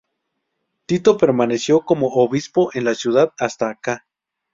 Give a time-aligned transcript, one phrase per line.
[0.87, 4.07] Tito permaneció como obispo en la ciudad hasta ca.